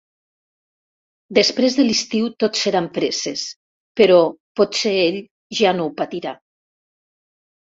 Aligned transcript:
Després 1.39 1.75
de 1.79 1.85
l'estiu 1.85 2.29
tot 2.43 2.61
seran 2.61 2.87
presses, 2.95 3.43
però 4.01 4.17
potser 4.61 4.95
ell 5.03 5.21
ja 5.61 5.75
no 5.81 5.87
ho 5.91 5.95
patirà. 6.03 6.35